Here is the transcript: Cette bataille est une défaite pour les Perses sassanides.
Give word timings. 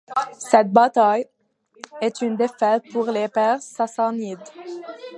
Cette 0.39 0.71
bataille 0.73 1.27
est 2.01 2.21
une 2.21 2.35
défaite 2.35 2.81
pour 2.91 3.05
les 3.11 3.27
Perses 3.27 3.65
sassanides. 3.65 4.39